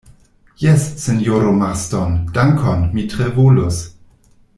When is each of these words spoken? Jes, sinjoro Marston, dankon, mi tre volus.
Jes, 0.61 0.85
sinjoro 1.01 1.51
Marston, 1.59 2.15
dankon, 2.39 2.81
mi 2.97 3.05
tre 3.13 3.29
volus. 3.37 3.83